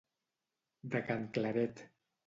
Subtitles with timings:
[0.95, 1.89] De can Claret.